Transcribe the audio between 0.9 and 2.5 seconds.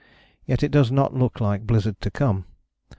not look like blizzard to come.